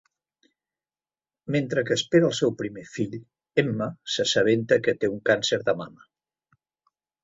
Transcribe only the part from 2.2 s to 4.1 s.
el seu primer fill, Emma